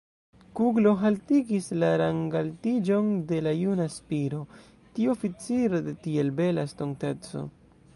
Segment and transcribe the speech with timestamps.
[0.59, 4.43] Kuglo haltigis la rangaltiĝon de la juna Spiro,
[4.97, 7.51] tiu oficiro de tiel bela estonteco!